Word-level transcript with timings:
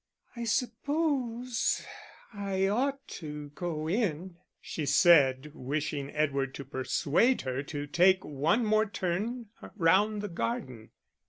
"I 0.35 0.45
suppose 0.45 1.85
I 2.33 2.67
ought 2.67 3.07
to 3.19 3.49
go 3.49 3.87
in," 3.87 4.37
she 4.59 4.83
said, 4.87 5.51
wishing 5.53 6.09
Edward 6.15 6.55
to 6.55 6.65
persuade 6.65 7.41
her 7.43 7.61
to 7.61 7.85
take 7.85 8.25
one 8.25 8.65
more 8.65 8.87
turn 8.87 9.49
round 9.75 10.23
the 10.23 10.27
garden. 10.27 10.89